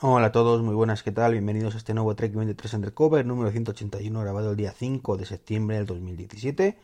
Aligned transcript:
Hola 0.00 0.26
a 0.26 0.32
todos, 0.32 0.60
muy 0.60 0.74
buenas, 0.74 1.04
¿qué 1.04 1.12
tal? 1.12 1.32
Bienvenidos 1.32 1.76
a 1.76 1.78
este 1.78 1.94
nuevo 1.94 2.16
Trek 2.16 2.34
23 2.34 2.74
Undercover 2.74 3.24
número 3.24 3.52
181 3.52 4.20
grabado 4.20 4.50
el 4.50 4.56
día 4.56 4.72
5 4.72 5.16
de 5.16 5.24
septiembre 5.24 5.76
del 5.76 5.86
2017, 5.86 6.76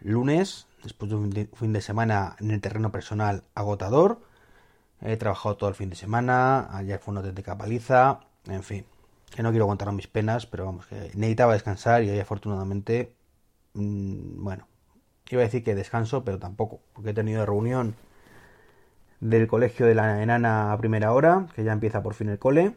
lunes, 0.00 0.66
después 0.82 1.10
de 1.10 1.16
un 1.16 1.32
fin 1.54 1.72
de 1.72 1.80
semana 1.80 2.34
en 2.40 2.50
el 2.50 2.60
terreno 2.60 2.90
personal 2.90 3.44
agotador. 3.54 4.20
He 5.00 5.16
trabajado 5.16 5.56
todo 5.56 5.68
el 5.68 5.76
fin 5.76 5.90
de 5.90 5.96
semana, 5.96 6.76
ayer 6.76 6.98
fue 6.98 7.12
una 7.12 7.20
auténtica 7.20 7.56
paliza, 7.56 8.18
en 8.46 8.64
fin, 8.64 8.84
que 9.30 9.44
no 9.44 9.50
quiero 9.50 9.68
contar 9.68 9.90
mis 9.92 10.08
penas, 10.08 10.44
pero 10.44 10.64
vamos, 10.64 10.86
que 10.86 11.12
necesitaba 11.14 11.52
descansar 11.52 12.02
y 12.02 12.10
hoy 12.10 12.18
afortunadamente, 12.18 13.14
mmm, 13.74 14.42
bueno, 14.42 14.66
iba 15.30 15.42
a 15.42 15.44
decir 15.44 15.62
que 15.62 15.76
descanso, 15.76 16.24
pero 16.24 16.40
tampoco, 16.40 16.80
porque 16.94 17.10
he 17.10 17.14
tenido 17.14 17.46
reunión 17.46 17.94
del 19.24 19.46
colegio 19.46 19.86
de 19.86 19.94
la 19.94 20.22
enana 20.22 20.70
a 20.72 20.76
primera 20.78 21.12
hora, 21.12 21.46
que 21.54 21.64
ya 21.64 21.72
empieza 21.72 22.02
por 22.02 22.12
fin 22.12 22.28
el 22.28 22.38
cole. 22.38 22.74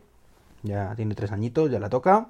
Ya 0.64 0.96
tiene 0.96 1.14
tres 1.14 1.34
añitos, 1.34 1.70
ya 1.70 1.80
la 1.80 1.90
toca. 1.90 2.30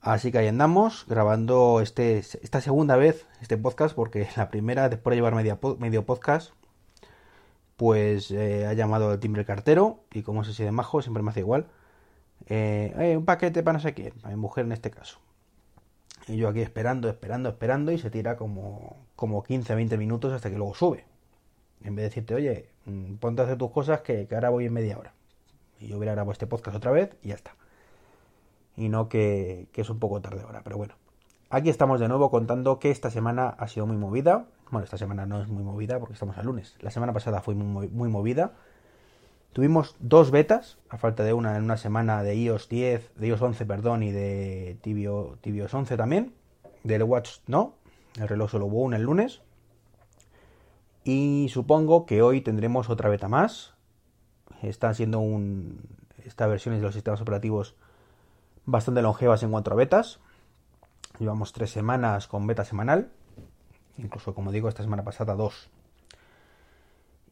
Así 0.00 0.32
que 0.32 0.38
ahí 0.38 0.48
andamos, 0.48 1.04
grabando 1.06 1.82
este, 1.82 2.18
esta 2.18 2.62
segunda 2.62 2.96
vez 2.96 3.26
este 3.42 3.58
podcast, 3.58 3.94
porque 3.94 4.28
la 4.36 4.48
primera, 4.48 4.88
después 4.88 5.12
de 5.12 5.16
llevar 5.16 5.34
medio 5.34 6.06
podcast, 6.06 6.52
pues 7.76 8.30
eh, 8.30 8.66
ha 8.66 8.72
llamado 8.72 9.12
el 9.12 9.20
timbre 9.20 9.44
cartero, 9.44 10.00
y 10.12 10.22
como 10.22 10.40
es 10.42 10.48
así 10.48 10.64
de 10.64 10.72
majo, 10.72 11.02
siempre 11.02 11.22
me 11.22 11.30
hace 11.30 11.40
igual. 11.40 11.66
Eh, 12.46 13.14
un 13.16 13.26
paquete 13.26 13.62
para 13.62 13.74
no 13.74 13.80
sé 13.80 13.92
quién, 13.92 14.14
para 14.22 14.34
mi 14.34 14.40
mujer 14.40 14.64
en 14.64 14.72
este 14.72 14.90
caso. 14.90 15.18
Y 16.28 16.38
yo 16.38 16.48
aquí 16.48 16.62
esperando, 16.62 17.10
esperando, 17.10 17.50
esperando, 17.50 17.92
y 17.92 17.98
se 17.98 18.10
tira 18.10 18.36
como, 18.38 18.96
como 19.16 19.42
15, 19.42 19.74
20 19.74 19.98
minutos 19.98 20.32
hasta 20.32 20.48
que 20.50 20.56
luego 20.56 20.74
sube. 20.74 21.09
En 21.82 21.94
vez 21.94 22.04
de 22.04 22.08
decirte, 22.08 22.34
oye, 22.34 22.68
mm, 22.86 23.14
ponte 23.14 23.42
a 23.42 23.44
hacer 23.44 23.58
tus 23.58 23.70
cosas 23.70 24.00
que, 24.02 24.26
que 24.26 24.34
ahora 24.34 24.50
voy 24.50 24.66
en 24.66 24.72
media 24.72 24.98
hora. 24.98 25.14
Y 25.78 25.88
yo 25.88 25.96
hubiera 25.96 26.12
grabado 26.12 26.32
este 26.32 26.46
podcast 26.46 26.76
otra 26.76 26.90
vez 26.90 27.16
y 27.22 27.28
ya 27.28 27.34
está. 27.34 27.54
Y 28.76 28.88
no 28.88 29.08
que, 29.08 29.68
que, 29.72 29.80
es 29.80 29.90
un 29.90 29.98
poco 29.98 30.20
tarde 30.20 30.42
ahora, 30.42 30.62
pero 30.62 30.76
bueno. 30.76 30.94
Aquí 31.48 31.68
estamos 31.68 31.98
de 31.98 32.08
nuevo 32.08 32.30
contando 32.30 32.78
que 32.78 32.90
esta 32.90 33.10
semana 33.10 33.48
ha 33.48 33.66
sido 33.66 33.86
muy 33.86 33.96
movida. 33.96 34.46
Bueno, 34.70 34.84
esta 34.84 34.98
semana 34.98 35.26
no 35.26 35.42
es 35.42 35.48
muy 35.48 35.64
movida 35.64 35.98
porque 35.98 36.12
estamos 36.12 36.38
al 36.38 36.46
lunes. 36.46 36.76
La 36.80 36.90
semana 36.90 37.12
pasada 37.12 37.40
fue 37.40 37.54
muy, 37.54 37.88
muy 37.88 38.08
movida. 38.08 38.52
Tuvimos 39.52 39.96
dos 39.98 40.30
betas, 40.30 40.78
a 40.90 40.96
falta 40.96 41.24
de 41.24 41.32
una 41.32 41.56
en 41.56 41.64
una 41.64 41.76
semana 41.76 42.22
de 42.22 42.36
iOS 42.36 42.68
10, 42.68 43.10
de 43.16 43.26
iOS 43.26 43.42
11, 43.42 43.66
perdón, 43.66 44.04
y 44.04 44.12
de 44.12 44.78
Tibios 44.80 45.74
11 45.74 45.96
también. 45.96 46.34
Del 46.84 47.02
Watch 47.02 47.38
no, 47.48 47.74
el 48.16 48.28
reloj 48.28 48.52
solo 48.52 48.66
hubo 48.66 48.82
una 48.82 48.96
el 48.96 49.02
lunes. 49.02 49.42
Y 51.04 51.48
supongo 51.50 52.04
que 52.06 52.22
hoy 52.22 52.40
tendremos 52.40 52.90
otra 52.90 53.08
beta 53.08 53.28
más. 53.28 53.74
Están 54.62 54.94
siendo 54.94 55.20
un. 55.20 55.80
Estas 56.24 56.48
versiones 56.48 56.80
de 56.80 56.86
los 56.86 56.94
sistemas 56.94 57.20
operativos 57.20 57.74
bastante 58.66 59.02
longevas 59.02 59.42
en 59.42 59.50
cuanto 59.50 59.72
a 59.72 59.76
betas. 59.76 60.20
Llevamos 61.18 61.52
tres 61.52 61.70
semanas 61.70 62.28
con 62.28 62.46
beta 62.46 62.64
semanal. 62.64 63.10
Incluso, 63.96 64.34
como 64.34 64.52
digo, 64.52 64.68
esta 64.68 64.82
semana 64.82 65.04
pasada 65.04 65.34
dos. 65.34 65.70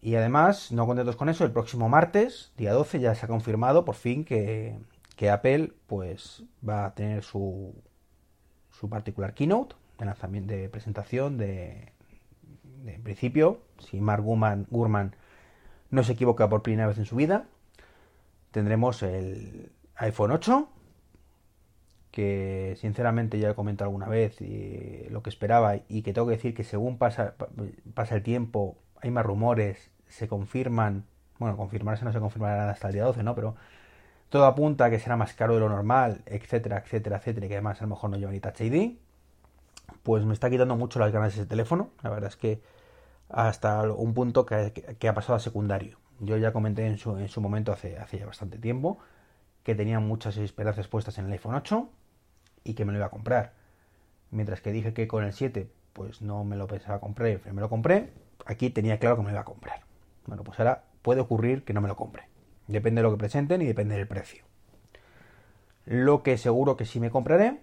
Y 0.01 0.15
además, 0.15 0.73
no 0.73 0.87
contentos 0.87 1.17
con 1.17 1.29
eso, 1.29 1.45
el 1.45 1.51
próximo 1.51 1.89
martes, 1.89 2.53
día 2.57 2.73
12, 2.73 3.01
ya 3.01 3.15
se 3.15 3.27
ha 3.27 3.29
confirmado 3.29 3.85
por 3.85 3.97
fin 3.97 4.25
que, 4.25 4.79
que 5.17 5.29
Apple 5.29 5.73
pues 5.89 6.45
va 6.67 6.87
a 6.87 6.95
tener 6.95 7.25
su, 7.25 7.75
su 8.71 8.89
particular 8.89 9.35
keynote 9.35 9.75
de 9.99 10.05
lanzamiento 10.05 10.55
de 10.55 10.69
presentación 10.69 11.37
de, 11.37 11.93
en 12.95 13.03
principio, 13.03 13.61
si 13.79 14.01
Mark 14.01 14.23
Gurman, 14.23 15.17
no 15.91 16.03
se 16.03 16.13
equivoca 16.13 16.49
por 16.49 16.63
primera 16.63 16.87
vez 16.87 16.99
en 16.99 17.05
su 17.05 17.17
vida, 17.17 17.47
tendremos 18.51 19.03
el 19.03 19.71
iPhone 19.97 20.33
8, 20.33 20.69
que 22.11 22.77
sinceramente 22.81 23.39
ya 23.39 23.51
he 23.51 23.55
comentado 23.55 23.89
alguna 23.89 24.09
vez 24.09 24.41
y 24.41 25.07
lo 25.11 25.23
que 25.23 25.31
esperaba 25.31 25.77
y 25.89 26.03
que 26.03 26.13
tengo 26.13 26.27
que 26.27 26.35
decir 26.35 26.55
que 26.55 26.65
según 26.65 26.99
pasa, 26.99 27.35
pasa 27.95 28.17
el 28.17 28.23
tiempo 28.23 28.77
hay 29.01 29.11
más 29.11 29.25
rumores, 29.25 29.91
se 30.09 30.29
confirman, 30.29 31.05
bueno, 31.39 31.57
confirmarse 31.57 32.05
no 32.05 32.13
se 32.13 32.19
confirmará 32.19 32.71
hasta 32.71 32.89
el 32.89 32.95
día 32.95 33.05
12, 33.05 33.23
¿no? 33.23 33.35
Pero 33.35 33.55
todo 34.29 34.47
apunta 34.47 34.87
a 34.87 34.91
que 34.91 34.99
será 34.99 35.17
más 35.17 35.35
caro 35.35 35.55
de 35.55 35.61
lo 35.61 35.69
normal, 35.69 36.23
etcétera, 36.27 36.79
etcétera, 36.79 37.19
etcétera, 37.19 37.47
y 37.47 37.49
que 37.49 37.55
además 37.55 37.81
a 37.81 37.85
lo 37.85 37.91
mejor 37.91 38.11
no 38.11 38.17
lleva 38.17 38.33
ni 38.33 38.41
Touch 38.41 38.61
ID, 38.61 38.97
pues 40.03 40.25
me 40.25 40.35
está 40.35 40.51
quitando 40.51 40.77
mucho 40.77 40.99
las 40.99 41.13
ganas 41.13 41.35
ese 41.35 41.47
teléfono, 41.47 41.91
la 42.03 42.11
verdad 42.11 42.29
es 42.29 42.37
que 42.37 42.61
hasta 43.29 43.83
un 43.93 44.15
punto 44.15 44.47
que, 44.47 44.73
que, 44.99 45.09
ha 45.09 45.15
pasado 45.15 45.37
a 45.37 45.41
secundario. 45.41 45.99
Yo 46.21 46.37
ya 46.37 46.53
comenté 46.53 46.87
en 46.87 46.99
su, 46.99 47.17
en 47.17 47.29
su 47.29 47.41
momento 47.41 47.73
hace, 47.73 47.99
hace 47.99 48.19
ya 48.19 48.27
bastante 48.27 48.59
tiempo 48.59 48.99
que 49.63 49.75
tenía 49.75 50.01
muchas 50.01 50.37
esperanzas 50.39 50.89
puestas 50.89 51.19
en 51.19 51.27
el 51.27 51.33
iPhone 51.33 51.55
8 51.55 51.89
y 52.65 52.75
que 52.75 52.85
me 52.85 52.93
lo 52.93 52.99
iba 52.99 53.07
a 53.07 53.11
comprar. 53.11 53.53
Mientras 54.31 54.61
que 54.61 54.73
dije 54.73 54.93
que 54.93 55.07
con 55.07 55.25
el 55.25 55.33
7 55.33 55.71
pues 55.93 56.23
no 56.23 56.45
me 56.45 56.57
lo 56.57 56.67
pensaba 56.67 57.01
comprar, 57.01 57.41
me 57.53 57.61
lo 57.61 57.69
compré, 57.69 58.13
aquí 58.47 58.71
tenía 58.71 58.99
claro 58.99 59.17
que 59.17 59.23
me 59.23 59.29
lo 59.29 59.33
iba 59.33 59.41
a 59.41 59.45
comprar. 59.45 59.81
Bueno, 60.27 60.45
pues 60.45 60.59
ahora 60.61 60.85
puede 61.03 61.21
ocurrir 61.21 61.65
que 61.65 61.73
no 61.73 61.81
me 61.81 61.89
lo 61.89 61.97
compre. 61.97 62.29
Depende 62.67 63.01
de 63.01 63.03
lo 63.03 63.11
que 63.11 63.19
presenten 63.19 63.63
y 63.63 63.67
depende 63.67 63.97
del 63.97 64.07
precio. 64.07 64.45
Lo 65.85 66.23
que 66.23 66.37
seguro 66.37 66.77
que 66.77 66.85
sí 66.85 67.01
me 67.01 67.11
compraré 67.11 67.61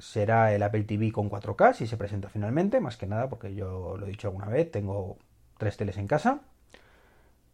será 0.00 0.52
el 0.52 0.62
Apple 0.62 0.84
TV 0.84 1.12
con 1.12 1.30
4K 1.30 1.74
si 1.74 1.86
se 1.86 1.96
presenta 1.96 2.28
finalmente, 2.28 2.80
más 2.80 2.96
que 2.96 3.06
nada 3.06 3.28
porque 3.28 3.54
yo 3.54 3.96
lo 3.96 4.06
he 4.06 4.10
dicho 4.10 4.28
alguna 4.28 4.46
vez, 4.46 4.70
tengo 4.70 5.18
tres 5.58 5.76
teles 5.76 5.96
en 5.98 6.06
casa. 6.06 6.40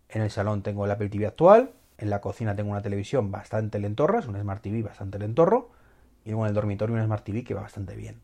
En 0.08 0.22
el 0.22 0.30
salón 0.30 0.62
tengo 0.62 0.84
el 0.84 0.90
Apple 0.90 1.08
TV 1.08 1.26
actual, 1.26 1.72
en 1.98 2.10
la 2.10 2.20
cocina 2.20 2.54
tengo 2.54 2.70
una 2.70 2.82
televisión 2.82 3.30
bastante 3.30 3.78
lentorra, 3.78 4.20
es 4.20 4.26
un 4.26 4.40
Smart 4.40 4.62
TV 4.62 4.82
bastante 4.82 5.18
lentorro, 5.18 5.70
y 6.24 6.30
luego 6.30 6.44
en 6.44 6.50
el 6.50 6.54
dormitorio 6.54 6.94
un 6.94 7.04
Smart 7.04 7.24
TV 7.24 7.42
que 7.42 7.54
va 7.54 7.62
bastante 7.62 7.96
bien. 7.96 8.20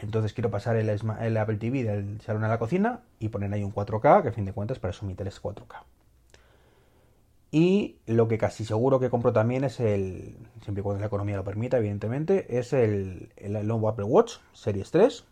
Entonces 0.00 0.34
quiero 0.34 0.50
pasar 0.50 0.76
el, 0.76 0.90
el, 0.90 1.36
Apple 1.38 1.56
TV 1.56 1.84
del 1.84 2.20
salón 2.20 2.44
a 2.44 2.48
la 2.48 2.58
cocina 2.58 3.00
y 3.18 3.30
poner 3.30 3.52
ahí 3.52 3.62
un 3.62 3.72
4K, 3.72 4.22
que 4.22 4.28
a 4.28 4.32
fin 4.32 4.44
de 4.44 4.52
cuentas 4.52 4.78
para 4.78 4.90
eso 4.90 5.06
mi 5.06 5.14
tele 5.14 5.30
es 5.30 5.42
4K. 5.42 5.82
Y 7.58 7.96
lo 8.04 8.28
que 8.28 8.36
casi 8.36 8.66
seguro 8.66 9.00
que 9.00 9.08
compro 9.08 9.32
también 9.32 9.64
es 9.64 9.80
el, 9.80 10.36
siempre 10.60 10.80
y 10.80 10.82
cuando 10.82 11.00
la 11.00 11.06
economía 11.06 11.36
lo 11.36 11.44
permita, 11.44 11.78
evidentemente, 11.78 12.58
es 12.58 12.74
el, 12.74 13.32
el 13.36 13.66
nuevo 13.66 13.88
Apple 13.88 14.04
Watch 14.04 14.34
Series 14.52 14.90
3. 14.90 15.24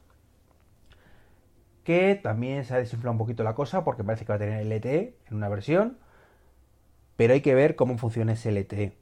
Que 1.85 2.15
también 2.15 2.65
se 2.65 2.73
ha 2.73 2.79
desinflado 2.79 3.13
un 3.13 3.19
poquito 3.19 3.45
la 3.45 3.55
cosa 3.55 3.85
porque 3.85 4.05
parece 4.05 4.25
que 4.25 4.33
va 4.33 4.37
a 4.37 4.39
tener 4.39 4.63
LTE 4.63 5.15
en 5.29 5.37
una 5.37 5.51
versión. 5.51 5.99
Pero 7.17 7.35
hay 7.35 7.43
que 7.43 7.55
ver 7.55 7.77
cómo 7.77 7.99
funciona 7.99 8.33
ese 8.33 8.49
LTE. 8.53 8.95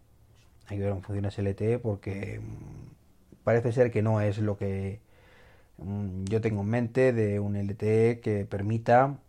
Hay 0.67 0.77
que 0.79 0.83
ver 0.83 0.91
cómo 0.91 1.03
funciona 1.03 1.29
ese 1.29 1.43
LTE 1.43 1.79
porque 1.79 2.41
mm, 2.41 3.45
parece 3.45 3.71
ser 3.71 3.93
que 3.93 4.03
no 4.03 4.21
es 4.21 4.39
lo 4.39 4.57
que 4.57 5.01
mm, 5.79 6.25
yo 6.25 6.41
tengo 6.41 6.63
en 6.63 6.69
mente 6.71 7.13
de 7.13 7.39
un 7.39 7.55
LTE 7.55 8.19
que 8.21 8.47
permita 8.47 9.21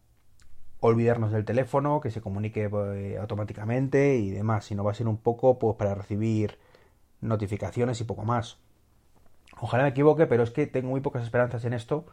olvidarnos 0.87 1.31
del 1.31 1.45
teléfono, 1.45 2.01
que 2.01 2.11
se 2.11 2.21
comunique 2.21 2.69
pues, 2.69 3.17
automáticamente 3.17 4.17
y 4.17 4.31
demás, 4.31 4.65
sino 4.65 4.83
va 4.83 4.91
a 4.91 4.95
ser 4.95 5.07
un 5.07 5.17
poco 5.17 5.57
pues 5.57 5.75
para 5.77 5.95
recibir 5.95 6.57
notificaciones 7.21 8.01
y 8.01 8.03
poco 8.03 8.23
más. 8.23 8.57
Ojalá 9.61 9.83
me 9.83 9.89
equivoque, 9.89 10.27
pero 10.27 10.43
es 10.43 10.51
que 10.51 10.67
tengo 10.67 10.89
muy 10.89 11.01
pocas 11.01 11.23
esperanzas 11.23 11.63
en 11.65 11.73
esto 11.73 12.05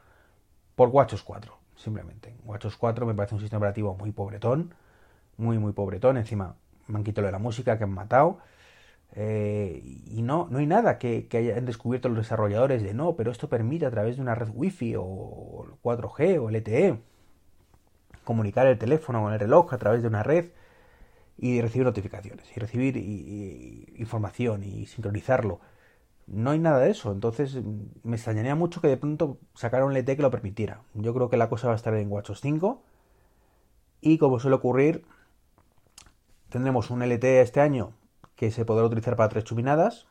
por 0.76 0.88
WatchOS 0.90 1.22
4, 1.22 1.52
simplemente. 1.76 2.34
WatchOS 2.44 2.76
4 2.76 3.06
me 3.06 3.14
parece 3.14 3.34
un 3.34 3.40
sistema 3.40 3.58
operativo 3.58 3.96
muy 3.96 4.12
pobretón, 4.12 4.74
muy 5.36 5.58
muy 5.58 5.72
pobretón, 5.72 6.16
encima 6.16 6.54
me 6.86 6.98
han 6.98 7.04
quitado 7.04 7.26
de 7.26 7.32
la 7.32 7.38
música 7.38 7.76
que 7.76 7.84
han 7.84 7.92
matado. 7.92 8.38
Eh, 9.16 9.82
y 10.06 10.22
no, 10.22 10.46
no 10.50 10.58
hay 10.58 10.66
nada 10.66 10.98
que, 10.98 11.26
que, 11.26 11.38
hayan 11.38 11.66
descubierto 11.66 12.08
los 12.08 12.18
desarrolladores 12.18 12.84
de 12.84 12.94
no, 12.94 13.16
pero 13.16 13.32
esto 13.32 13.48
permite 13.48 13.86
a 13.86 13.90
través 13.90 14.16
de 14.16 14.22
una 14.22 14.36
red 14.36 14.50
wifi 14.54 14.94
o 14.96 15.66
4G 15.82 16.40
o 16.40 16.50
LTE 16.50 17.09
comunicar 18.30 18.68
el 18.68 18.78
teléfono 18.78 19.20
con 19.22 19.32
el 19.32 19.40
reloj 19.40 19.74
a 19.74 19.78
través 19.78 20.02
de 20.02 20.06
una 20.06 20.22
red 20.22 20.52
y 21.36 21.60
recibir 21.60 21.84
notificaciones 21.84 22.46
y 22.56 22.60
recibir 22.60 22.96
información 23.98 24.62
y 24.62 24.86
sincronizarlo. 24.86 25.58
No 26.28 26.52
hay 26.52 26.60
nada 26.60 26.78
de 26.78 26.92
eso, 26.92 27.10
entonces 27.10 27.58
me 28.04 28.14
extrañaría 28.14 28.54
mucho 28.54 28.80
que 28.80 28.86
de 28.86 28.96
pronto 28.96 29.38
sacara 29.54 29.84
un 29.84 29.94
LTE 29.94 30.14
que 30.14 30.22
lo 30.22 30.30
permitiera. 30.30 30.82
Yo 30.94 31.12
creo 31.12 31.28
que 31.28 31.36
la 31.36 31.48
cosa 31.48 31.66
va 31.66 31.72
a 31.72 31.76
estar 31.76 31.92
en 31.94 32.08
WatchOS 32.08 32.40
5 32.40 32.84
y 34.00 34.18
como 34.18 34.38
suele 34.38 34.54
ocurrir, 34.54 35.04
tendremos 36.50 36.88
un 36.90 37.02
LTE 37.02 37.40
este 37.40 37.60
año 37.60 37.94
que 38.36 38.52
se 38.52 38.64
podrá 38.64 38.86
utilizar 38.86 39.16
para 39.16 39.28
tres 39.28 39.42
chupinadas, 39.42 40.06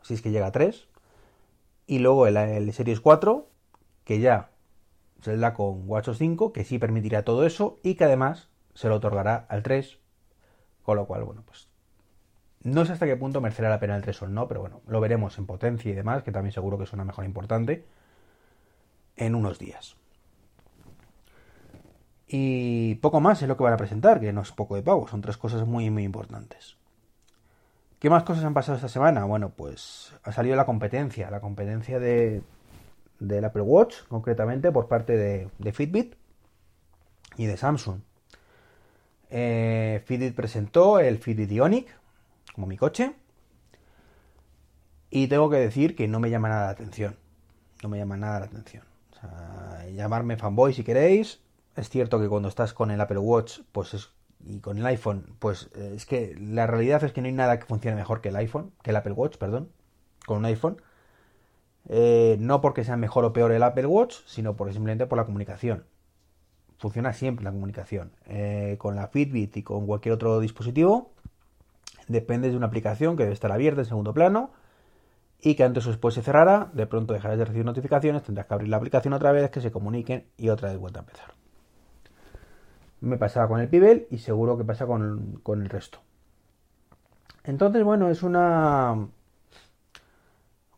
si 0.00 0.14
es 0.14 0.22
que 0.22 0.30
llega 0.30 0.46
a 0.46 0.52
tres, 0.52 0.88
y 1.86 1.98
luego 1.98 2.26
el, 2.26 2.38
el 2.38 2.72
Series 2.72 3.00
4, 3.00 3.46
que 4.04 4.20
ya 4.20 4.55
se 5.20 5.32
le 5.32 5.38
da 5.38 5.54
con 5.54 5.88
WatchOS 5.88 6.18
5, 6.18 6.52
que 6.52 6.64
sí 6.64 6.78
permitirá 6.78 7.24
todo 7.24 7.46
eso 7.46 7.78
y 7.82 7.94
que 7.94 8.04
además 8.04 8.48
se 8.74 8.88
lo 8.88 8.96
otorgará 8.96 9.46
al 9.48 9.62
3, 9.62 9.98
con 10.82 10.96
lo 10.96 11.06
cual, 11.06 11.24
bueno, 11.24 11.42
pues 11.44 11.68
no 12.62 12.84
sé 12.84 12.92
hasta 12.92 13.06
qué 13.06 13.16
punto 13.16 13.40
merecerá 13.40 13.70
la 13.70 13.78
pena 13.78 13.96
el 13.96 14.02
3 14.02 14.22
o 14.22 14.28
no, 14.28 14.48
pero 14.48 14.60
bueno, 14.60 14.82
lo 14.86 15.00
veremos 15.00 15.38
en 15.38 15.46
potencia 15.46 15.90
y 15.90 15.94
demás, 15.94 16.22
que 16.22 16.32
también 16.32 16.52
seguro 16.52 16.78
que 16.78 16.84
es 16.84 16.92
una 16.92 17.04
mejora 17.04 17.26
importante, 17.26 17.86
en 19.16 19.34
unos 19.34 19.58
días. 19.58 19.96
Y 22.26 22.96
poco 22.96 23.20
más 23.20 23.40
es 23.40 23.48
lo 23.48 23.56
que 23.56 23.62
van 23.62 23.72
a 23.72 23.76
presentar, 23.76 24.20
que 24.20 24.32
no 24.32 24.40
es 24.40 24.50
poco 24.50 24.74
de 24.74 24.82
pago, 24.82 25.06
son 25.06 25.20
tres 25.20 25.36
cosas 25.36 25.64
muy, 25.66 25.90
muy 25.90 26.02
importantes. 26.02 26.76
¿Qué 28.00 28.10
más 28.10 28.24
cosas 28.24 28.44
han 28.44 28.52
pasado 28.52 28.76
esta 28.76 28.88
semana? 28.88 29.24
Bueno, 29.24 29.50
pues 29.50 30.12
ha 30.24 30.32
salido 30.32 30.56
la 30.56 30.66
competencia, 30.66 31.30
la 31.30 31.40
competencia 31.40 31.98
de, 31.98 32.42
del 33.18 33.44
Apple 33.44 33.62
Watch, 33.62 34.02
concretamente 34.08 34.70
por 34.72 34.88
parte 34.88 35.16
de, 35.16 35.72
Fitbit 35.72 36.14
y 37.36 37.46
de 37.46 37.56
Samsung. 37.56 38.00
Eh, 39.30 40.02
Fitbit 40.04 40.34
presentó 40.34 41.00
el 41.00 41.18
Fitbit 41.18 41.50
Ionic, 41.50 41.88
como 42.54 42.66
mi 42.66 42.76
coche, 42.76 43.14
y 45.10 45.28
tengo 45.28 45.50
que 45.50 45.56
decir 45.56 45.96
que 45.96 46.08
no 46.08 46.20
me 46.20 46.30
llama 46.30 46.48
nada 46.48 46.66
la 46.66 46.70
atención. 46.70 47.16
No 47.82 47.88
me 47.88 47.98
llama 47.98 48.16
nada 48.16 48.40
la 48.40 48.46
atención. 48.46 48.84
O 49.12 49.20
sea, 49.20 49.86
llamarme 49.90 50.36
fanboy 50.36 50.72
si 50.72 50.84
queréis, 50.84 51.40
es 51.76 51.88
cierto 51.88 52.20
que 52.20 52.28
cuando 52.28 52.48
estás 52.48 52.72
con 52.72 52.90
el 52.90 53.00
Apple 53.00 53.18
Watch 53.18 53.60
pues 53.72 54.10
y 54.44 54.60
con 54.60 54.78
el 54.78 54.86
iPhone, 54.86 55.36
pues 55.38 55.70
eh, 55.74 55.92
es 55.96 56.06
que 56.06 56.36
la 56.38 56.66
realidad 56.66 57.02
es 57.04 57.12
que 57.12 57.20
no 57.20 57.26
hay 57.26 57.32
nada 57.32 57.58
que 57.58 57.66
funcione 57.66 57.96
mejor 57.96 58.20
que 58.20 58.28
el 58.28 58.36
iPhone, 58.36 58.72
que 58.82 58.90
el 58.90 58.96
Apple 58.96 59.12
Watch, 59.12 59.36
perdón, 59.36 59.70
con 60.24 60.38
un 60.38 60.44
iPhone. 60.44 60.80
Eh, 61.88 62.36
no 62.40 62.60
porque 62.60 62.84
sea 62.84 62.96
mejor 62.96 63.24
o 63.24 63.32
peor 63.32 63.52
el 63.52 63.62
Apple 63.62 63.86
Watch, 63.86 64.16
sino 64.26 64.56
porque 64.56 64.72
simplemente 64.72 65.06
por 65.06 65.18
la 65.18 65.24
comunicación. 65.24 65.84
Funciona 66.78 67.12
siempre 67.12 67.44
la 67.44 67.52
comunicación. 67.52 68.12
Eh, 68.26 68.76
con 68.78 68.96
la 68.96 69.08
Fitbit 69.08 69.56
y 69.56 69.62
con 69.62 69.86
cualquier 69.86 70.14
otro 70.14 70.40
dispositivo, 70.40 71.12
depende 72.08 72.50
de 72.50 72.56
una 72.56 72.66
aplicación 72.66 73.16
que 73.16 73.22
debe 73.22 73.34
estar 73.34 73.52
abierta 73.52 73.80
en 73.80 73.86
segundo 73.86 74.12
plano 74.12 74.50
y 75.40 75.54
que 75.54 75.64
antes 75.64 75.86
o 75.86 75.90
después 75.90 76.14
se 76.14 76.22
cerrará, 76.22 76.70
de 76.72 76.86
pronto 76.86 77.14
dejarás 77.14 77.38
de 77.38 77.44
recibir 77.44 77.64
notificaciones, 77.66 78.22
tendrás 78.22 78.46
que 78.46 78.54
abrir 78.54 78.68
la 78.68 78.78
aplicación 78.78 79.14
otra 79.14 79.32
vez, 79.32 79.50
que 79.50 79.60
se 79.60 79.70
comuniquen 79.70 80.26
y 80.36 80.48
otra 80.48 80.70
vez 80.70 80.78
vuelta 80.78 81.00
a 81.00 81.02
empezar 81.02 81.36
me 83.00 83.18
pasaba 83.18 83.48
con 83.48 83.60
el 83.60 83.68
Pibel 83.68 84.06
y 84.10 84.18
seguro 84.18 84.56
que 84.56 84.64
pasa 84.64 84.86
con, 84.86 85.40
el 85.46 85.68
resto. 85.68 85.98
Entonces, 87.44 87.84
bueno, 87.84 88.10
es 88.10 88.22
una 88.22 89.08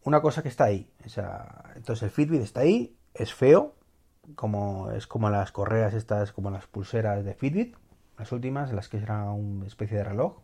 una 0.04 0.20
cosa 0.20 0.42
que 0.42 0.48
está 0.48 0.64
ahí. 0.64 0.90
entonces 1.74 2.02
el 2.02 2.10
Fitbit 2.10 2.42
está 2.42 2.60
ahí, 2.60 2.96
es 3.14 3.34
feo, 3.34 3.74
como 4.34 4.90
es 4.90 5.06
como 5.06 5.30
las 5.30 5.52
correas 5.52 5.94
estas, 5.94 6.32
como 6.32 6.50
las 6.50 6.66
pulseras 6.66 7.24
de 7.24 7.34
Fitbit, 7.34 7.76
las 8.18 8.32
últimas, 8.32 8.72
las 8.72 8.88
que 8.88 8.98
eran 8.98 9.28
una 9.28 9.66
especie 9.66 9.98
de 9.98 10.04
reloj. 10.04 10.38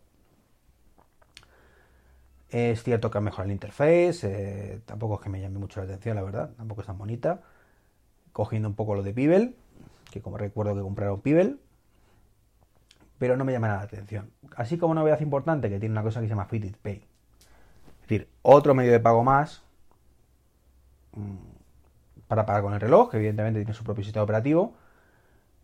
Es 2.49 2.83
cierto 2.83 3.11
que 3.11 3.17
ha 3.17 3.21
mejorado 3.21 3.49
el 3.49 3.53
interface, 3.53 4.19
eh, 4.23 4.81
tampoco 4.85 5.15
es 5.15 5.21
que 5.21 5.29
me 5.29 5.41
llame 5.41 5.59
mucho 5.59 5.79
la 5.79 5.85
atención, 5.85 6.15
la 6.15 6.23
verdad, 6.23 6.51
tampoco 6.55 6.81
es 6.81 6.87
tan 6.87 6.97
bonita. 6.97 7.41
Cogiendo 8.31 8.69
un 8.69 8.75
poco 8.75 8.95
lo 8.95 9.03
de 9.03 9.13
Pibel, 9.13 9.55
que 10.11 10.21
como 10.21 10.37
recuerdo 10.37 10.75
que 10.75 10.81
compraron 10.81 11.21
Pibel, 11.21 11.59
pero 13.17 13.37
no 13.37 13.45
me 13.45 13.51
llama 13.51 13.67
nada 13.67 13.79
la 13.79 13.85
atención. 13.85 14.31
Así 14.55 14.77
como 14.77 14.91
una 14.91 15.01
novedad 15.01 15.21
importante 15.21 15.69
que 15.69 15.79
tiene 15.79 15.93
una 15.93 16.03
cosa 16.03 16.19
que 16.19 16.27
se 16.27 16.29
llama 16.29 16.45
Fitbit 16.45 16.77
Pay. 16.77 17.05
Es 18.05 18.09
decir, 18.09 18.29
otro 18.43 18.75
medio 18.75 18.91
de 18.91 18.99
pago 18.99 19.23
más 19.23 19.63
mm, 21.13 21.35
para 22.27 22.45
pagar 22.45 22.61
con 22.61 22.73
el 22.73 22.79
reloj, 22.79 23.09
que 23.09 23.17
evidentemente 23.17 23.59
tiene 23.59 23.73
su 23.73 23.83
propio 23.83 24.03
sistema 24.03 24.23
operativo. 24.23 24.75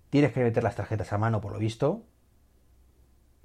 Tienes 0.10 0.34
que 0.34 0.44
meter 0.44 0.64
las 0.64 0.76
tarjetas 0.76 1.14
a 1.14 1.18
mano, 1.18 1.40
por 1.40 1.54
lo 1.54 1.60
visto. 1.60 2.02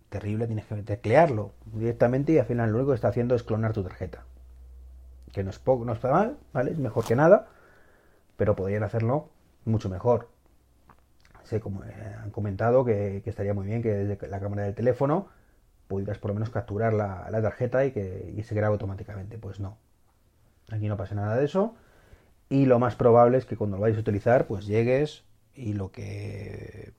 Terrible, 0.08 0.46
tienes 0.46 0.64
que 0.66 0.76
teclearlo 0.76 1.52
directamente 1.66 2.32
y 2.32 2.38
al 2.38 2.46
final 2.46 2.70
lo 2.70 2.78
único 2.78 2.92
que 2.92 2.96
está 2.96 3.08
haciendo 3.08 3.34
es 3.34 3.42
clonar 3.42 3.72
tu 3.72 3.82
tarjeta. 3.82 4.24
Que 5.32 5.44
no 5.44 5.50
es 5.50 5.58
poco, 5.58 5.84
no 5.84 5.92
está 5.92 6.10
mal, 6.10 6.38
¿vale? 6.52 6.70
Es 6.70 6.78
mejor 6.78 7.04
que 7.04 7.16
nada, 7.16 7.48
pero 8.36 8.56
podrían 8.56 8.82
hacerlo 8.82 9.28
mucho 9.64 9.88
mejor 9.88 10.28
sé, 11.46 11.60
como 11.60 11.84
eh, 11.84 12.16
han 12.22 12.30
comentado 12.30 12.84
que, 12.84 13.22
estaría 13.24 13.54
muy 13.54 13.66
bien 13.66 13.82
que 13.82 13.92
desde 13.92 14.28
la 14.28 14.40
cámara 14.40 14.64
del 14.64 14.74
teléfono 14.74 15.28
pudieras 15.88 16.18
por 16.18 16.30
lo 16.30 16.34
menos 16.34 16.50
capturar 16.50 16.92
la, 16.92 17.40
tarjeta 17.42 17.84
y 17.84 17.92
que 17.92 18.42
se 18.44 18.54
grabe 18.54 18.72
automáticamente. 18.74 19.38
Pues 19.38 19.60
no. 19.60 19.78
Aquí 20.70 20.88
no 20.88 20.96
pasa 20.96 21.14
nada 21.14 21.36
de 21.36 21.44
eso. 21.44 21.74
Y 22.48 22.66
lo 22.66 22.78
más 22.78 22.96
probable 22.96 23.38
es 23.38 23.44
que 23.44 23.56
cuando 23.56 23.76
lo 23.76 23.82
vayas 23.82 23.98
a 23.98 24.00
utilizar, 24.00 24.46
pues 24.46 24.66
llegues 24.66 25.24
y 25.54 25.72
lo 25.72 25.90
que 25.90 26.92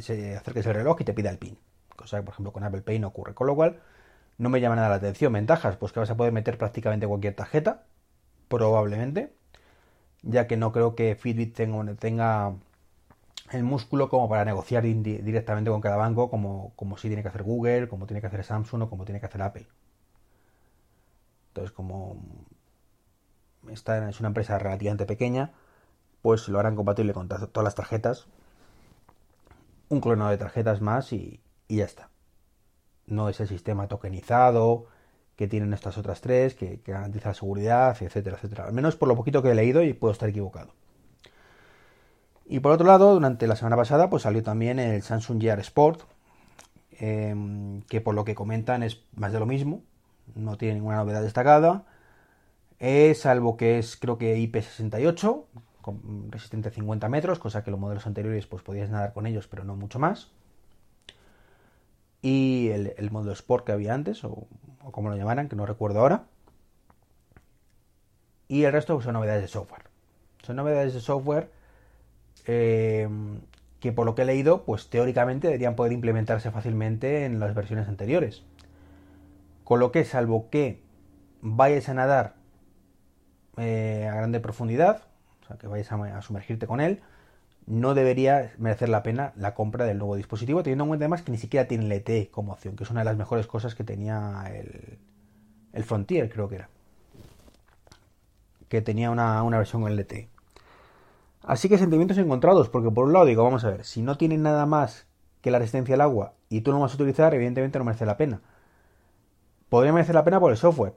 se 0.00 0.36
acerques 0.36 0.66
el 0.66 0.74
reloj 0.74 1.00
y 1.00 1.04
te 1.04 1.14
pida 1.14 1.30
el 1.30 1.38
PIN. 1.38 1.58
Cosa 1.96 2.18
que, 2.18 2.22
por 2.24 2.34
ejemplo, 2.34 2.52
con 2.52 2.64
Apple 2.64 2.82
Pay 2.82 2.98
no 2.98 3.08
ocurre. 3.08 3.34
Con 3.34 3.46
lo 3.46 3.54
cual, 3.54 3.80
no 4.38 4.50
me 4.50 4.60
llama 4.60 4.76
nada 4.76 4.88
la 4.88 4.94
atención. 4.96 5.32
Ventajas, 5.32 5.76
pues 5.76 5.92
que 5.92 6.00
vas 6.00 6.10
a 6.10 6.16
poder 6.16 6.32
meter 6.32 6.58
prácticamente 6.58 7.06
cualquier 7.06 7.34
tarjeta. 7.34 7.84
Probablemente. 8.48 9.32
Ya 10.22 10.46
que 10.46 10.56
no 10.56 10.72
creo 10.72 10.94
que 10.94 11.14
Fitbit 11.14 11.54
tenga 11.98 12.54
el 13.52 13.62
músculo 13.62 14.08
como 14.08 14.28
para 14.28 14.44
negociar 14.44 14.82
directamente 14.82 15.70
con 15.70 15.80
cada 15.80 15.96
banco, 15.96 16.30
como, 16.30 16.72
como 16.76 16.96
si 16.96 17.08
tiene 17.08 17.22
que 17.22 17.28
hacer 17.28 17.42
Google, 17.42 17.88
como 17.88 18.06
tiene 18.06 18.20
que 18.20 18.26
hacer 18.26 18.44
Samsung 18.44 18.82
o 18.82 18.90
como 18.90 19.04
tiene 19.04 19.20
que 19.20 19.26
hacer 19.26 19.42
Apple. 19.42 19.66
Entonces, 21.48 21.72
como 21.72 22.16
esta 23.70 24.08
es 24.08 24.20
una 24.20 24.28
empresa 24.28 24.58
relativamente 24.58 25.06
pequeña, 25.06 25.52
pues 26.22 26.48
lo 26.48 26.58
harán 26.58 26.76
compatible 26.76 27.12
con 27.12 27.28
todas 27.28 27.64
las 27.64 27.74
tarjetas, 27.74 28.26
un 29.88 30.00
clonado 30.00 30.30
de 30.30 30.38
tarjetas 30.38 30.80
más 30.80 31.12
y, 31.12 31.40
ya 31.68 31.84
está. 31.84 32.10
No 33.06 33.28
es 33.28 33.40
el 33.40 33.48
sistema 33.48 33.88
tokenizado 33.88 34.86
que 35.36 35.48
tienen 35.48 35.72
estas 35.72 35.96
otras 35.98 36.20
tres, 36.20 36.54
que, 36.54 36.80
que 36.80 36.92
garantiza 36.92 37.28
la 37.28 37.34
seguridad, 37.34 37.96
etcétera, 38.00 38.36
etcétera. 38.36 38.64
Al 38.66 38.72
menos 38.72 38.96
por 38.96 39.08
lo 39.08 39.16
poquito 39.16 39.42
que 39.42 39.50
he 39.50 39.54
leído 39.54 39.82
y 39.82 39.92
puedo 39.94 40.12
estar 40.12 40.28
equivocado. 40.28 40.72
Y 42.50 42.60
por 42.60 42.72
otro 42.72 42.86
lado, 42.86 43.12
durante 43.12 43.46
la 43.46 43.56
semana 43.56 43.76
pasada, 43.76 44.08
pues 44.08 44.22
salió 44.22 44.42
también 44.42 44.78
el 44.78 45.02
Samsung 45.02 45.38
Gear 45.38 45.60
Sport, 45.60 46.00
em, 46.92 47.82
que 47.82 48.00
por 48.00 48.14
lo 48.14 48.24
que 48.24 48.34
comentan 48.34 48.82
es 48.82 49.02
más 49.14 49.32
de 49.32 49.38
lo 49.38 49.44
mismo, 49.44 49.82
no 50.34 50.56
tiene 50.56 50.76
ninguna 50.76 50.96
novedad 50.96 51.22
destacada, 51.22 51.84
salvo 53.14 53.56
que 53.58 53.78
es 53.78 53.96
creo 53.96 54.16
que 54.16 54.36
IP68, 54.38 55.44
resistente 56.30 56.68
a 56.68 56.72
50 56.72 57.08
metros, 57.10 57.38
cosa 57.38 57.62
que 57.62 57.70
los 57.70 57.80
modelos 57.80 58.06
anteriores 58.06 58.46
pues 58.46 58.62
podías 58.62 58.90
nadar 58.90 59.12
con 59.12 59.26
ellos, 59.26 59.46
pero 59.46 59.64
no 59.64 59.76
mucho 59.76 59.98
más. 59.98 60.30
Y 62.22 62.70
el, 62.70 63.10
modelo 63.10 63.32
Sport 63.32 63.66
que 63.66 63.72
había 63.72 63.94
antes, 63.94 64.24
o, 64.24 64.46
o, 64.82 64.92
como 64.92 65.10
lo 65.10 65.16
llamaran, 65.16 65.48
que 65.48 65.56
no 65.56 65.66
recuerdo 65.66 66.00
ahora. 66.00 66.24
Y 68.48 68.64
el 68.64 68.72
resto 68.72 69.00
son 69.02 69.12
novedades 69.12 69.42
de 69.42 69.48
software. 69.48 69.84
Son 70.42 70.56
novedades 70.56 70.94
de 70.94 71.00
software 71.00 71.50
Em, 72.48 73.40
que 73.78 73.92
por 73.92 74.06
lo 74.06 74.14
que 74.14 74.22
he 74.22 74.24
leído, 74.24 74.64
pues 74.64 74.88
teóricamente 74.88 75.48
deberían 75.48 75.76
poder 75.76 75.92
implementarse 75.92 76.50
fácilmente 76.50 77.26
en 77.26 77.40
las 77.40 77.54
versiones 77.54 77.88
anteriores. 77.88 78.42
Con 79.64 79.80
lo 79.80 79.92
que, 79.92 80.04
salvo 80.04 80.48
que 80.50 80.80
vayas 81.42 81.90
a 81.90 81.94
nadar 81.94 82.34
eh, 83.58 84.08
a 84.10 84.14
grande 84.16 84.40
profundidad, 84.40 85.02
o 85.42 85.46
sea, 85.46 85.58
que 85.58 85.66
vayas 85.66 85.92
a, 85.92 86.22
sumergirte 86.22 86.66
con 86.66 86.80
él, 86.80 87.02
no 87.66 87.92
debería 87.92 88.50
merecer 88.56 88.88
la 88.88 89.02
pena 89.02 89.34
la 89.36 89.54
compra 89.54 89.84
del 89.84 89.98
nuevo 89.98 90.16
dispositivo, 90.16 90.62
teniendo 90.62 90.84
en 90.84 90.88
cuenta 90.88 91.04
además 91.04 91.22
que 91.22 91.32
ni 91.32 91.38
siquiera 91.38 91.68
tiene 91.68 91.84
LTE 91.84 92.30
como 92.30 92.52
opción, 92.52 92.76
que 92.76 92.84
es 92.84 92.90
una 92.90 93.00
de 93.00 93.04
las 93.04 93.16
mejores 93.18 93.46
cosas 93.46 93.74
que 93.74 93.84
tenía 93.84 94.50
el, 95.74 95.84
Frontier, 95.84 96.30
creo 96.30 96.48
que 96.48 96.56
era. 96.56 96.68
Que 98.68 98.80
tenía 98.80 99.10
una, 99.10 99.42
una 99.42 99.58
versión 99.58 99.82
con 99.82 99.94
LTE. 99.94 100.37
Así 101.42 101.68
que 101.68 101.78
sentimientos 101.78 102.18
encontrados, 102.18 102.68
porque 102.68 102.90
por 102.90 103.06
un 103.06 103.12
lado 103.12 103.24
digo, 103.24 103.44
vamos 103.44 103.64
a 103.64 103.70
ver, 103.70 103.84
si 103.84 104.02
no 104.02 104.16
tiene 104.16 104.36
nada 104.38 104.66
más 104.66 105.06
que 105.40 105.50
la 105.50 105.58
resistencia 105.58 105.94
al 105.94 106.00
agua 106.00 106.34
y 106.48 106.62
tú 106.62 106.72
no 106.72 106.80
vas 106.80 106.92
a 106.92 106.96
utilizar, 106.96 107.34
evidentemente 107.34 107.78
no 107.78 107.84
merece 107.84 108.06
la 108.06 108.16
pena. 108.16 108.40
Podría 109.68 109.92
merecer 109.92 110.14
la 110.14 110.24
pena 110.24 110.40
por 110.40 110.50
el 110.50 110.56
software. 110.56 110.94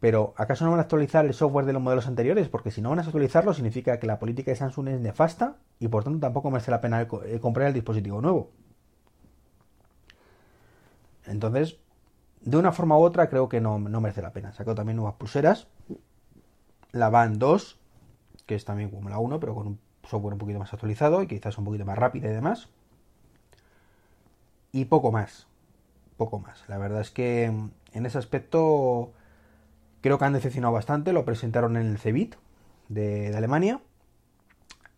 Pero 0.00 0.34
¿acaso 0.36 0.64
no 0.64 0.70
van 0.70 0.80
a 0.80 0.82
actualizar 0.82 1.24
el 1.24 1.34
software 1.34 1.64
de 1.64 1.72
los 1.72 1.80
modelos 1.80 2.06
anteriores? 2.06 2.48
Porque 2.48 2.70
si 2.70 2.82
no 2.82 2.90
van 2.90 2.98
a 2.98 3.02
actualizarlo 3.02 3.54
significa 3.54 3.98
que 3.98 4.06
la 4.06 4.18
política 4.18 4.50
de 4.50 4.56
Samsung 4.56 4.88
es 4.88 5.00
nefasta 5.00 5.56
y 5.78 5.88
por 5.88 6.04
tanto 6.04 6.20
tampoco 6.20 6.50
merece 6.50 6.70
la 6.70 6.80
pena 6.80 7.08
comprar 7.40 7.68
el 7.68 7.74
dispositivo 7.74 8.20
nuevo. 8.20 8.50
Entonces, 11.24 11.78
de 12.42 12.56
una 12.56 12.72
forma 12.72 12.96
u 12.98 13.02
otra 13.02 13.28
creo 13.28 13.48
que 13.48 13.60
no, 13.60 13.78
no 13.78 14.00
merece 14.00 14.22
la 14.22 14.32
pena. 14.32 14.52
Sacado 14.52 14.76
también 14.76 14.96
nuevas 14.96 15.14
pulseras. 15.14 15.66
La 16.92 17.10
Band 17.10 17.38
2, 17.38 17.78
que 18.46 18.54
es 18.54 18.64
también 18.64 18.90
como 18.90 19.08
la 19.08 19.18
1, 19.18 19.40
pero 19.40 19.54
con 19.54 19.66
un 19.66 19.80
software 20.04 20.34
un 20.34 20.38
poquito 20.38 20.58
más 20.58 20.72
actualizado 20.72 21.22
y 21.22 21.26
quizás 21.26 21.58
un 21.58 21.64
poquito 21.64 21.84
más 21.84 21.98
rápida 21.98 22.30
y 22.30 22.32
demás. 22.32 22.68
Y 24.72 24.86
poco 24.86 25.12
más. 25.12 25.46
Poco 26.16 26.38
más. 26.38 26.64
La 26.68 26.78
verdad 26.78 27.00
es 27.00 27.10
que 27.10 27.44
en 27.44 28.06
ese 28.06 28.18
aspecto 28.18 29.12
creo 30.00 30.18
que 30.18 30.24
han 30.24 30.32
decepcionado 30.32 30.72
bastante. 30.72 31.12
Lo 31.12 31.24
presentaron 31.24 31.76
en 31.76 31.86
el 31.86 31.98
CEBIT 31.98 32.36
de, 32.88 33.34
Alemania. 33.36 33.80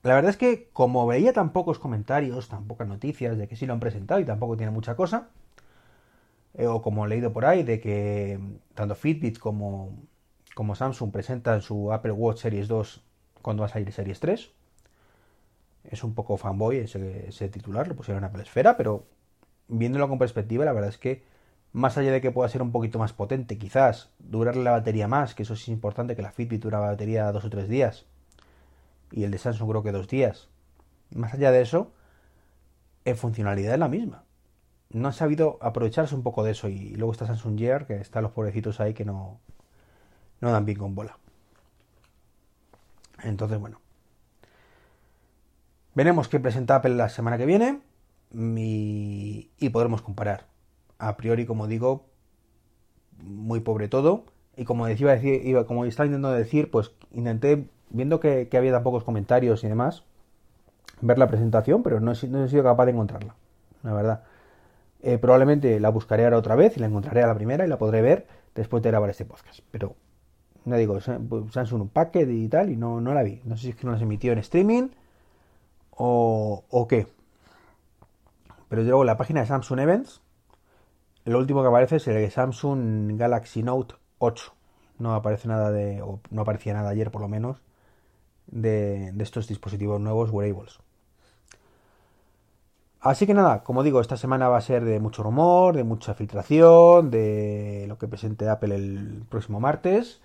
La 0.03 0.15
verdad 0.15 0.31
es 0.31 0.37
que 0.37 0.69
como 0.73 1.07
veía 1.07 1.33
tan 1.33 1.53
pocos 1.53 1.79
comentarios, 1.79 2.49
tan 2.49 2.67
pocas 2.67 2.87
noticias 2.87 3.37
de 3.37 3.49
que 3.49 3.57
sí 3.57 3.67
lo 3.67 3.73
han 3.73 3.81
presentado 3.81 4.21
y 4.21 4.25
tampoco 4.25 4.57
tiene 4.57 4.71
mucha 4.71 4.95
cosa, 4.95 5.29
eh, 6.55 6.67
o 6.67 6.83
como 6.83 7.05
he 7.05 7.09
leído 7.09 7.33
por 7.33 7.45
ahí 7.45 7.63
de 7.63 7.81
que 7.81 8.39
tanto 8.75 8.95
Fitbit 8.95 9.39
como, 9.39 9.93
como 10.55 10.75
Samsung 10.75 11.11
presentan 11.11 11.63
su 11.63 11.93
Apple 11.93 12.13
Watch 12.13 12.39
Series 12.39 12.69
2 12.69 13.08
cuando 13.49 13.63
va 13.63 13.69
a 13.69 13.71
salir 13.71 13.91
Series 13.91 14.21
3. 14.21 14.51
es 15.85 16.05
un 16.05 16.15
poco 16.15 16.37
fanboy 16.37 16.77
ese, 16.81 17.49
titular, 17.49 17.89
lo 17.89 17.97
pusieron 17.97 18.23
en 18.23 18.29
Apple 18.29 18.43
Esfera, 18.43 18.77
pero 18.77 19.07
viéndolo 19.69 20.07
con 20.07 20.19
perspectiva, 20.19 20.67
la 20.67 20.75
verdad 20.75 20.91
es 20.91 20.99
que 20.99 21.25
más 21.73 21.97
allá 21.97 22.13
de 22.13 22.21
que 22.21 22.31
pueda 22.31 22.47
ser 22.51 22.61
un 22.61 22.73
poquito 22.73 22.99
más 22.99 23.15
potente, 23.15 23.57
quizás 23.57 24.11
durarle 24.19 24.65
la 24.65 24.73
batería 24.73 25.09
más, 25.09 25.35
que 25.35 25.45
eso 25.45 25.55
es 25.55 25.67
importante, 25.69 26.15
que 26.15 26.21
la 26.21 26.31
Fitbit 26.31 26.61
dura 26.61 26.79
la 26.79 26.89
batería 26.89 27.33
dos 27.33 27.47
o 27.47 27.49
tres 27.49 27.71
días, 27.71 28.05
y 29.13 29.25
el 29.25 29.31
de 29.31 29.39
Samsung 29.39 29.71
creo 29.71 29.83
que 29.83 29.93
dos 29.93 30.09
días. 30.09 30.51
Más 31.15 31.33
allá 31.33 31.51
de 31.51 31.63
eso, 31.63 31.91
en 33.07 33.17
funcionalidad 33.17 33.73
es 33.73 33.81
la 33.81 33.89
misma. 33.89 34.25
No 34.91 35.09
han 35.09 35.15
sabido 35.15 35.57
aprovecharse 35.63 36.15
un 36.15 36.23
poco 36.23 36.45
de 36.45 36.51
eso 36.51 36.69
y 36.69 36.97
luego 36.97 37.13
está 37.13 37.27
Samsung 37.27 37.59
Gear, 37.59 37.87
que 37.87 37.95
están 37.97 38.25
los 38.25 38.33
pobrecitos 38.33 38.79
ahí 38.79 38.93
que 38.93 39.07
no, 39.07 39.41
no 40.43 40.53
dan 40.53 40.67
bien 40.67 40.77
con 40.77 40.95
bola. 40.95 41.17
Entonces, 43.23 43.59
bueno. 43.59 43.81
Veremos 45.95 46.29
qué 46.29 46.39
presenta 46.39 46.77
Apple 46.77 46.95
la 46.95 47.09
semana 47.09 47.39
que 47.39 47.47
viene 47.47 47.81
y, 48.33 49.69
podremos 49.73 50.03
comparar. 50.03 50.47
A 50.99 51.17
priori, 51.17 51.47
como 51.47 51.67
digo, 51.67 52.07
muy 53.19 53.61
pobre 53.61 53.89
todo. 53.89 54.25
Y 54.57 54.65
como 54.65 54.87
decía, 54.87 55.09
decir, 55.09 55.57
como 55.67 55.85
estaba 55.85 56.07
intentando 56.07 56.37
decir, 56.37 56.71
pues 56.71 56.93
intenté, 57.13 57.69
viendo 57.91 58.21
que, 58.21 58.49
había 58.57 58.73
tan 58.73 58.83
pocos 58.83 59.05
comentarios 59.05 59.65
y 59.65 59.69
demás, 59.69 60.05
ver 61.01 61.19
la 61.19 61.29
presentación, 61.29 61.83
pero 61.83 62.01
no 62.01 62.13
he, 62.13 62.17
sido 62.17 62.63
capaz 62.63 62.87
de 62.87 62.93
encontrarla, 62.93 63.35
la 63.83 63.93
verdad. 63.93 64.25
Eh, 65.01 65.19
probablemente 65.19 65.79
la 65.79 65.91
buscaré 65.91 66.25
ahora 66.25 66.39
otra 66.39 66.57
vez 66.57 66.77
y 66.77 66.81
la 66.81 66.87
encontraré 66.87 67.23
a 67.23 67.29
la 67.29 67.35
primera 67.35 67.65
y 67.65 67.69
la 67.69 67.79
podré 67.79 68.03
ver 68.03 68.27
después 68.55 68.83
de 68.83 68.91
grabar 68.91 69.11
este 69.11 69.25
podcast. 69.25 69.61
Pero, 69.71 69.95
no 70.69 70.77
digo, 70.77 70.99
pues, 71.29 71.53
Samsung 71.53 71.83
un 71.83 71.89
packet 71.89 72.29
y 72.29 72.49
tal, 72.49 72.71
y 72.71 72.77
no, 72.77 73.01
no 73.01 73.15
la 73.15 73.23
vi. 73.23 73.41
No 73.45 73.57
sé 73.57 73.63
si 73.63 73.69
es 73.71 73.77
que 73.77 73.87
no 73.87 73.93
las 73.93 74.03
emitió 74.03 74.33
en 74.33 74.39
streaming 74.39 74.89
o, 75.91 76.65
o 76.69 76.89
qué. 76.89 77.07
Pero 78.69 78.83
luego 78.83 79.05
la 79.05 79.17
página 79.17 79.41
de 79.41 79.47
Samsung 79.47 79.81
Events, 79.81 80.21
lo 81.25 81.39
último 81.39 81.63
que 81.63 81.69
aparece 81.69 81.97
es 81.97 82.09
el 82.09 82.31
Samsung 82.31 83.17
Galaxy 83.19 83.63
Note 83.63 83.95
8. 84.19 84.55
No 84.99 85.15
aparece 85.15 85.49
nada 85.49 85.71
de, 85.71 86.03
o 86.03 86.21
no 86.31 86.43
aparecía 86.43 86.75
nada 86.75 86.91
ayer 86.91 87.11
por 87.11 87.23
lo 87.23 87.29
menos, 87.29 87.63
de, 88.47 89.13
de 89.13 89.25
estos 89.25 89.49
dispositivos 89.49 90.01
nuevos 90.01 90.31
wearables. 90.31 90.81
Así 93.01 93.27
que 93.27 93.35
nada, 93.35 93.63
como 93.63 93.85
digo, 93.85 94.01
esta 94.01 94.17
semana 94.17 94.49
va 94.49 94.59
a 94.59 94.61
ser 94.61 94.85
de 94.85 94.99
mucho 94.99 95.23
rumor, 95.23 95.77
de 95.77 95.85
mucha 95.85 96.15
filtración, 96.15 97.11
de 97.11 97.85
lo 97.89 97.97
que 97.97 98.09
presente 98.09 98.49
Apple 98.49 98.75
el 98.75 99.23
próximo 99.29 99.61
martes. 99.61 100.21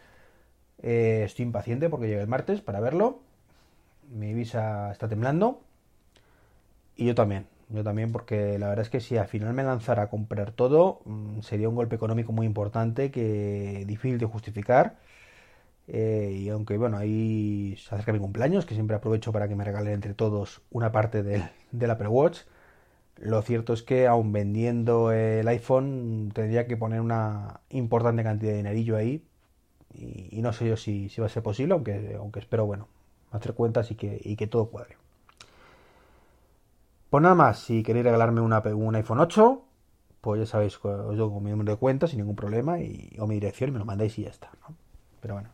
Eh, 0.82 1.24
estoy 1.26 1.44
impaciente 1.46 1.90
porque 1.90 2.08
llega 2.08 2.22
el 2.22 2.28
martes 2.28 2.62
para 2.62 2.80
verlo. 2.80 3.20
Mi 4.12 4.34
visa 4.34 4.92
está 4.92 5.08
temblando. 5.10 5.62
Y 6.96 7.06
yo 7.08 7.16
también. 7.16 7.48
Yo 7.70 7.84
también 7.84 8.12
porque 8.12 8.60
la 8.60 8.68
verdad 8.70 8.84
es 8.84 8.90
que 8.90 9.00
si 9.00 9.18
al 9.18 9.28
final 9.28 9.54
me 9.54 9.64
lanzara 9.64 10.04
a 10.04 10.10
comprar 10.10 10.52
todo, 10.52 11.02
mm, 11.06 11.42
sería 11.42 11.70
un 11.70 11.76
golpe 11.76 11.96
económico 11.96 12.32
muy 12.32 12.46
importante 12.46 13.10
que 13.12 13.84
difícil 13.88 14.18
de 14.20 14.26
justificar. 14.26 14.98
Eh, 15.88 16.32
y 16.40 16.50
aunque 16.50 16.78
bueno, 16.78 16.98
ahí 16.98 17.76
se 17.78 17.96
acerca 17.96 18.14
mi 18.14 18.20
cumpleaños, 18.20 18.66
que 18.66 18.76
siempre 18.76 18.96
aprovecho 18.98 19.32
para 19.34 19.48
que 19.48 19.56
me 19.56 19.66
regalen 19.66 19.94
entre 19.94 20.14
todos 20.14 20.62
una 20.72 20.92
parte 20.92 21.24
del, 21.24 21.44
del 21.72 21.92
Apple 21.92 22.08
Watch. 22.10 22.42
Lo 23.18 23.42
cierto 23.42 23.74
es 23.74 23.84
que 23.84 24.08
aún 24.08 24.32
vendiendo 24.34 25.12
el 25.12 25.48
iPhone 25.48 26.32
tendría 26.34 26.68
que 26.68 26.78
poner 26.78 27.02
una 27.02 27.62
importante 27.70 28.24
cantidad 28.24 28.52
de 28.54 28.58
dinerillo 28.58 28.98
ahí. 28.98 29.26
Y, 29.96 30.42
no 30.42 30.54
sé 30.54 30.68
yo 30.68 30.78
si, 30.78 31.10
si, 31.10 31.22
va 31.22 31.28
a 31.28 31.30
ser 31.30 31.44
posible, 31.44 31.74
aunque, 31.74 32.16
aunque 32.18 32.40
espero, 32.40 32.66
bueno, 32.66 32.88
hacer 33.32 33.54
cuentas 33.54 33.92
y 33.92 33.96
que, 33.96 34.20
y 34.24 34.36
que 34.36 34.48
todo 34.48 34.68
cuadre. 34.68 34.98
Pues 37.10 37.22
nada 37.22 37.36
más, 37.36 37.60
si 37.60 37.84
queréis 37.84 38.06
regalarme 38.06 38.42
una, 38.42 38.60
un 38.60 38.96
iPhone 38.96 39.20
8, 39.20 39.62
pues 40.22 40.40
ya 40.40 40.46
sabéis, 40.46 40.84
os 40.84 41.18
doy 41.18 41.30
mi 41.42 41.52
número 41.52 41.74
de 41.74 41.78
cuenta 41.78 42.08
sin 42.08 42.20
ningún 42.20 42.36
problema 42.36 42.80
y, 42.80 43.16
o 43.20 43.28
mi 43.28 43.36
dirección 43.36 43.70
y 43.70 43.74
me 43.74 43.80
lo 43.80 43.86
mandáis 43.86 44.18
y 44.18 44.24
ya 44.24 44.30
está. 44.30 44.50
Pero 45.22 45.36
bueno, 45.36 45.50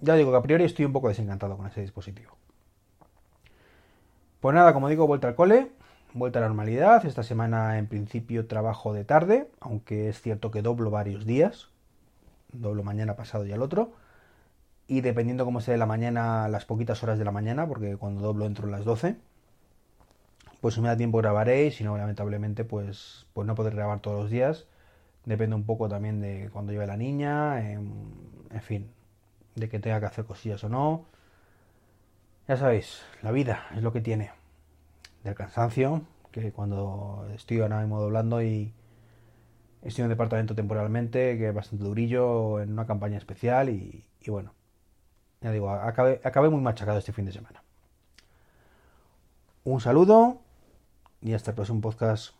ya 0.00 0.14
digo 0.14 0.30
que 0.30 0.36
a 0.36 0.42
priori 0.42 0.64
estoy 0.64 0.84
un 0.84 0.92
poco 0.92 1.08
desencantado 1.08 1.56
con 1.56 1.66
ese 1.66 1.80
dispositivo. 1.80 2.36
Pues 4.40 4.54
nada, 4.54 4.74
como 4.74 4.88
digo, 4.88 5.06
vuelta 5.06 5.26
al 5.26 5.34
cole, 5.34 5.72
vuelta 6.12 6.38
a 6.38 6.42
la 6.42 6.48
normalidad. 6.48 7.04
Esta 7.06 7.22
semana 7.22 7.78
en 7.78 7.86
principio 7.86 8.46
trabajo 8.46 8.92
de 8.92 9.04
tarde, 9.04 9.48
aunque 9.60 10.10
es 10.10 10.20
cierto 10.20 10.50
que 10.50 10.62
doblo 10.62 10.90
varios 10.90 11.24
días. 11.24 11.70
Doblo 12.54 12.82
mañana 12.82 13.16
pasado 13.16 13.46
y 13.46 13.52
al 13.52 13.62
otro. 13.62 13.92
Y 14.86 15.00
dependiendo 15.02 15.44
cómo 15.44 15.60
sea 15.60 15.76
la 15.76 15.86
mañana, 15.86 16.48
las 16.48 16.64
poquitas 16.64 17.02
horas 17.02 17.18
de 17.18 17.24
la 17.24 17.30
mañana, 17.30 17.66
porque 17.66 17.96
cuando 17.96 18.22
doblo 18.22 18.46
entro 18.46 18.68
a 18.68 18.70
las 18.70 18.84
12 18.84 19.16
pues 20.64 20.76
si 20.76 20.80
me 20.80 20.88
da 20.88 20.96
tiempo 20.96 21.18
grabaré 21.18 21.66
y 21.66 21.70
si 21.72 21.84
no, 21.84 21.98
lamentablemente, 21.98 22.64
pues, 22.64 23.26
pues 23.34 23.46
no 23.46 23.54
podré 23.54 23.76
grabar 23.76 24.00
todos 24.00 24.22
los 24.22 24.30
días. 24.30 24.64
Depende 25.26 25.54
un 25.54 25.64
poco 25.64 25.90
también 25.90 26.22
de 26.22 26.48
cuando 26.54 26.72
lleve 26.72 26.86
la 26.86 26.96
niña, 26.96 27.70
en, 27.70 27.92
fin, 28.62 28.90
de 29.56 29.68
que 29.68 29.78
tenga 29.78 30.00
que 30.00 30.06
hacer 30.06 30.24
cosillas 30.24 30.64
o 30.64 30.70
no. 30.70 31.04
Ya 32.48 32.56
sabéis, 32.56 33.02
la 33.20 33.30
vida 33.30 33.66
es 33.76 33.82
lo 33.82 33.92
que 33.92 34.00
tiene. 34.00 34.30
Del 35.22 35.34
cansancio, 35.34 36.00
que 36.30 36.50
cuando 36.50 37.28
estoy 37.34 37.60
ahora 37.60 37.80
mismo 37.80 38.00
doblando 38.00 38.40
y 38.40 38.72
estoy 39.84 40.02
en 40.02 40.06
un 40.06 40.10
departamento 40.10 40.54
temporalmente, 40.54 41.38
que 41.38 41.48
es 41.48 41.54
bastante 41.54 41.84
durillo, 41.84 42.60
en 42.60 42.72
una 42.72 42.86
campaña 42.86 43.18
especial 43.18 43.68
y, 43.68 44.04
bueno, 44.26 44.52
ya 45.40 45.52
digo, 45.52 45.70
acabé, 45.70 46.20
acabé 46.24 46.48
muy 46.48 46.60
machacado 46.60 46.98
este 46.98 47.12
fin 47.12 47.26
de 47.26 47.32
semana. 47.32 47.62
Un 49.64 49.80
saludo 49.80 50.40
y 51.20 51.34
hasta 51.34 51.50
el 51.50 51.54
próximo 51.54 51.80
podcast. 51.80 52.34